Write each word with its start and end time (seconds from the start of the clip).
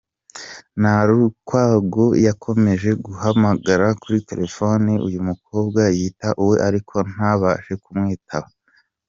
Nalukwago 0.81 2.05
yakomeje 2.27 2.89
guhamagara 3.05 3.87
kuri 4.01 4.17
telefoni 4.29 4.93
uyu 5.07 5.19
mukobwa 5.29 5.81
yita 5.97 6.29
uwe 6.43 6.57
ariko 6.67 6.95
ntabashe 7.11 7.73
kumwitaba. 7.83 8.49